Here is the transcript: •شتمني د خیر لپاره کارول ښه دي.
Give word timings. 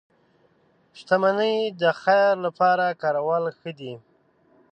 •شتمني 0.97 1.57
د 1.81 1.83
خیر 2.01 2.31
لپاره 2.45 2.85
کارول 3.01 3.43
ښه 3.57 3.71
دي. 3.79 3.93